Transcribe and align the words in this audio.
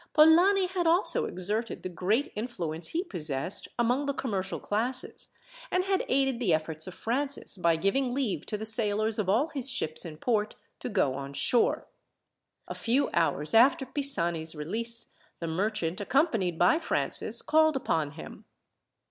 Polani 0.13 0.65
had 0.65 0.87
also 0.87 1.25
exerted 1.25 1.83
the 1.83 1.87
great 1.87 2.31
influence 2.35 2.87
he 2.87 3.03
possessed 3.03 3.67
among 3.77 4.07
the 4.07 4.15
commercial 4.15 4.59
classes, 4.59 5.27
and 5.69 5.83
had 5.83 6.03
aided 6.07 6.39
the 6.39 6.55
efforts 6.55 6.87
of 6.87 6.95
Francis, 6.95 7.55
by 7.55 7.75
giving 7.75 8.11
leave 8.11 8.43
to 8.47 8.57
the 8.57 8.65
sailors 8.65 9.19
of 9.19 9.29
all 9.29 9.49
his 9.49 9.69
ships 9.69 10.03
in 10.03 10.17
port 10.17 10.55
to 10.79 10.89
go 10.89 11.13
on 11.13 11.33
shore. 11.33 11.85
A 12.67 12.73
few 12.73 13.11
hours 13.13 13.53
after 13.53 13.85
Pisani's 13.85 14.55
release 14.55 15.13
the 15.39 15.45
merchant, 15.45 16.01
accompanied 16.01 16.57
by 16.57 16.79
Francis, 16.79 17.43
called 17.43 17.75
upon 17.75 18.13
him. 18.13 18.45